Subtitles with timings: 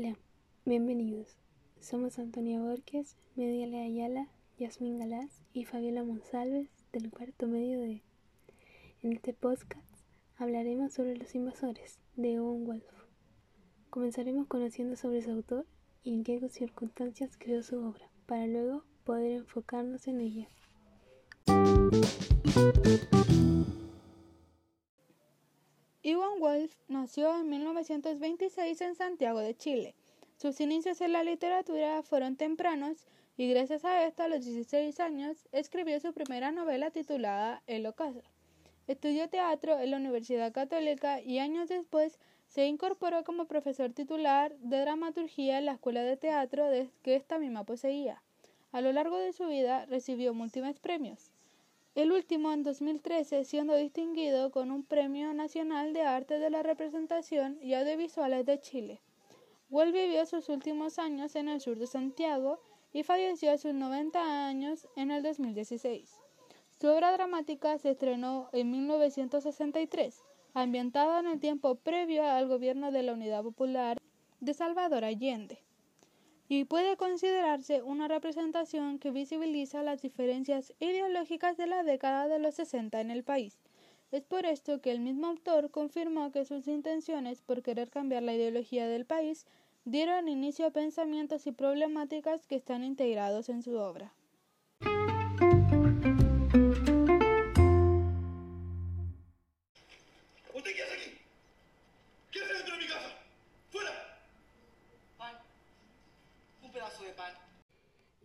[0.00, 0.16] Hola,
[0.64, 1.26] bienvenidos.
[1.80, 8.00] Somos Antonia Borges, Mediale Ayala, Yasmín Galás y Fabiola Monsalves del cuarto medio de.
[9.02, 9.92] En este podcast
[10.36, 12.84] hablaremos sobre los invasores de Owen Wolf.
[13.90, 15.66] Comenzaremos conociendo sobre su autor
[16.04, 20.48] y en qué circunstancias creó su obra, para luego poder enfocarnos en ella.
[26.08, 29.94] Iwan Wolf nació en 1926 en Santiago de Chile.
[30.38, 33.04] Sus inicios en la literatura fueron tempranos
[33.36, 38.22] y gracias a esto a los 16 años escribió su primera novela titulada El ocaso.
[38.86, 44.80] Estudió teatro en la Universidad Católica y años después se incorporó como profesor titular de
[44.80, 46.70] dramaturgia en la Escuela de Teatro
[47.02, 48.22] que esta misma poseía.
[48.72, 51.30] A lo largo de su vida recibió múltiples premios
[51.98, 57.58] el último en 2013 siendo distinguido con un Premio Nacional de Arte de la Representación
[57.60, 59.00] y Audiovisuales de Chile.
[59.68, 62.60] Wolf vivió sus últimos años en el sur de Santiago
[62.92, 66.14] y falleció a sus 90 años en el 2016.
[66.80, 70.22] Su obra dramática se estrenó en 1963,
[70.54, 73.98] ambientada en el tiempo previo al gobierno de la Unidad Popular
[74.38, 75.58] de Salvador Allende
[76.48, 82.54] y puede considerarse una representación que visibiliza las diferencias ideológicas de la década de los
[82.54, 83.58] 60 en el país.
[84.10, 88.34] Es por esto que el mismo autor confirmó que sus intenciones por querer cambiar la
[88.34, 89.44] ideología del país
[89.84, 94.14] dieron inicio a pensamientos y problemáticas que están integrados en su obra.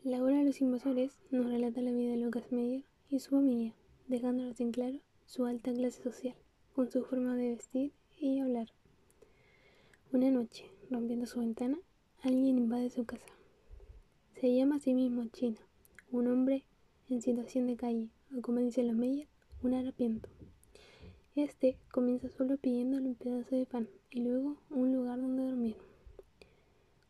[0.03, 3.73] La obra de los invasores nos relata la vida de Lucas Meyer y su familia,
[4.07, 6.35] dejándonos en claro su alta clase social,
[6.75, 8.67] con su forma de vestir y hablar.
[10.11, 11.77] Una noche, rompiendo su ventana,
[12.21, 13.27] alguien invade su casa.
[14.41, 15.59] Se llama a sí mismo China,
[16.11, 16.65] un hombre
[17.09, 19.27] en situación de calle, o como dicen los Meyer,
[19.61, 20.27] un harapiento.
[21.35, 25.92] Este comienza solo pidiéndole un pedazo de pan y luego un lugar donde dormir.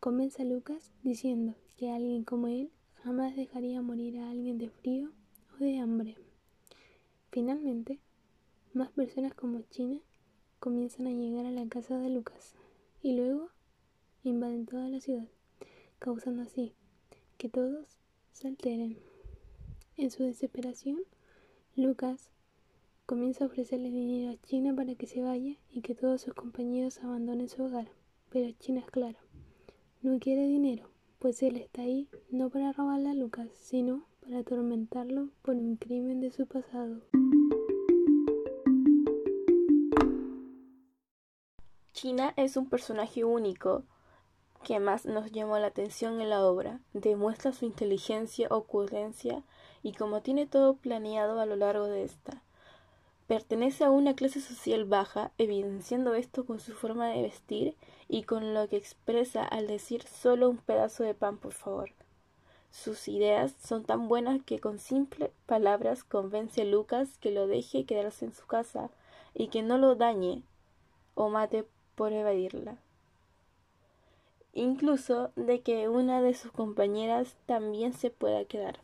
[0.04, 2.70] Comienza Lucas diciendo que alguien como él
[3.02, 5.10] jamás dejaría morir a alguien de frío
[5.54, 6.18] o de hambre.
[7.30, 8.00] Finalmente,
[8.74, 10.02] más personas como China
[10.60, 12.54] comienzan a llegar a la casa de Lucas
[13.00, 13.48] y luego
[14.24, 15.26] invaden toda la ciudad,
[16.00, 16.74] causando así
[17.38, 17.96] que todos
[18.34, 18.98] se alteren.
[19.96, 20.98] En su desesperación,
[21.76, 22.28] Lucas
[23.06, 26.98] comienza a ofrecerle dinero a China para que se vaya y que todos sus compañeros
[26.98, 27.88] abandonen su hogar,
[28.28, 29.23] pero China es claro,
[30.04, 30.94] no quiere dinero
[31.24, 36.20] pues él está ahí no para robarle a Lucas, sino para atormentarlo por un crimen
[36.20, 37.00] de su pasado.
[41.94, 43.84] China es un personaje único
[44.62, 46.82] que más nos llamó la atención en la obra.
[46.92, 49.44] Demuestra su inteligencia, ocurrencia
[49.82, 52.42] y como tiene todo planeado a lo largo de esta.
[53.26, 57.74] Pertenece a una clase social baja, evidenciando esto con su forma de vestir
[58.06, 61.90] y con lo que expresa al decir solo un pedazo de pan, por favor.
[62.70, 67.86] Sus ideas son tan buenas que con simples palabras convence a Lucas que lo deje
[67.86, 68.90] quedarse en su casa
[69.32, 70.42] y que no lo dañe
[71.14, 71.64] o mate
[71.94, 72.76] por evadirla.
[74.52, 78.80] Incluso de que una de sus compañeras también se pueda quedar.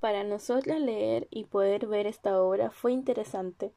[0.00, 3.72] Para nosotras leer y poder ver esta obra fue interesante.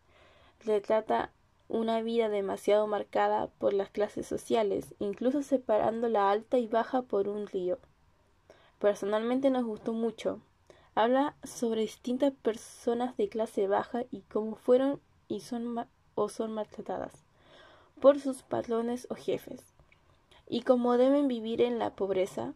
[0.63, 1.31] Retrata
[1.67, 7.27] una vida demasiado marcada por las clases sociales, incluso separando la alta y baja por
[7.27, 7.79] un río.
[8.79, 10.41] Personalmente nos gustó mucho.
[10.95, 17.23] Habla sobre distintas personas de clase baja y cómo fueron y son o son maltratadas
[18.01, 19.61] por sus patrones o jefes,
[20.49, 22.53] y cómo deben vivir en la pobreza,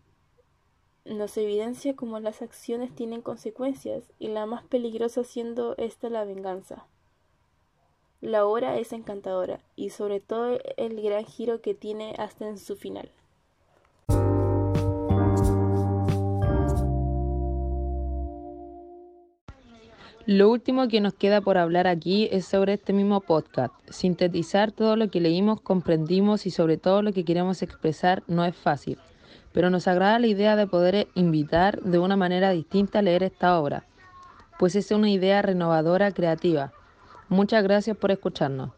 [1.06, 6.88] nos evidencia cómo las acciones tienen consecuencias y la más peligrosa siendo esta la venganza.
[8.22, 12.76] La obra es encantadora y sobre todo el gran giro que tiene hasta en su
[12.76, 13.12] final.
[20.26, 23.76] Lo último que nos queda por hablar aquí es sobre este mismo podcast.
[23.92, 28.56] Sintetizar todo lo que leímos, comprendimos y sobre todo lo que queremos expresar no es
[28.56, 28.98] fácil
[29.56, 33.58] pero nos agrada la idea de poder invitar de una manera distinta a leer esta
[33.58, 33.86] obra,
[34.60, 36.74] pues es una idea renovadora, creativa.
[37.30, 38.72] Muchas gracias por escucharnos.